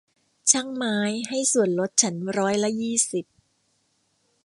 [0.51, 0.97] ช่างไม้
[1.29, 3.25] ให้ส่วนลดฉันร้อยละยี่สิบ